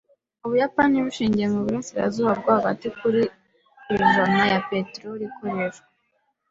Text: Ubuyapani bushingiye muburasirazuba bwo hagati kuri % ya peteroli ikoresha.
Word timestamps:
Ubuyapani 0.45 0.97
bushingiye 1.05 1.47
muburasirazuba 1.53 2.31
bwo 2.39 2.49
hagati 2.57 2.87
kuri 2.99 3.21
% 3.85 4.51
ya 4.51 4.59
peteroli 4.69 5.23
ikoresha. 5.31 5.83